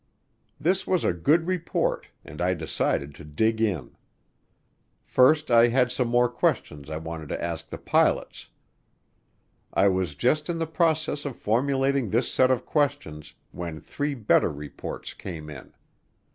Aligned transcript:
This 0.59 0.87
was 0.87 1.03
a 1.03 1.13
good 1.13 1.45
report 1.45 2.07
and 2.25 2.41
I 2.41 2.55
decided 2.55 3.13
to 3.13 3.23
dig 3.23 3.61
in. 3.61 3.95
First 5.03 5.51
I 5.51 5.67
had 5.67 5.91
some 5.91 6.07
more 6.07 6.27
questions 6.27 6.89
I 6.89 6.97
wanted 6.97 7.29
to 7.29 7.39
ask 7.39 7.69
the 7.69 7.77
pilots. 7.77 8.49
I 9.71 9.89
was 9.89 10.15
just 10.15 10.49
in 10.49 10.57
the 10.57 10.65
process 10.65 11.23
of 11.23 11.35
formulating 11.37 12.09
this 12.09 12.31
set 12.33 12.49
of 12.49 12.65
questions 12.65 13.35
when 13.51 13.79
three 13.79 14.15
better 14.15 14.51
reports 14.51 15.13
came 15.13 15.51
in. 15.51 15.71